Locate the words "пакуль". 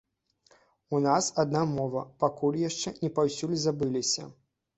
2.25-2.59